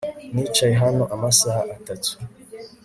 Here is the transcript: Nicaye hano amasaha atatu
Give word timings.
Nicaye 0.33 0.75
hano 0.83 1.03
amasaha 1.15 1.61
atatu 1.77 2.11